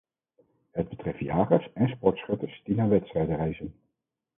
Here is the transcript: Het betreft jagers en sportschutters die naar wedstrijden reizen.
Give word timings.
Het 0.71 0.89
betreft 0.89 1.19
jagers 1.19 1.73
en 1.73 1.87
sportschutters 1.87 2.61
die 2.63 2.75
naar 2.75 2.89
wedstrijden 2.89 3.35
reizen. 3.35 3.73